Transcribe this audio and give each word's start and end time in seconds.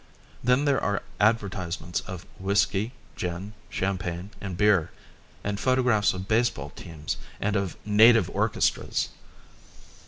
Then 0.43 0.65
there 0.65 0.81
are 0.81 1.03
advertisements 1.19 1.99
of 2.07 2.25
whisky, 2.39 2.93
gin, 3.15 3.53
champagne, 3.69 4.31
and 4.41 4.57
beer; 4.57 4.89
and 5.43 5.59
photographs 5.59 6.15
of 6.15 6.27
baseball 6.27 6.71
teams 6.71 7.17
and 7.39 7.55
of 7.55 7.77
native 7.85 8.27
orchestras. 8.31 9.09